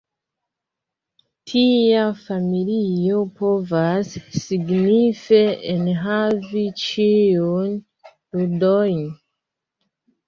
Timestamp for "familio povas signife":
2.21-5.43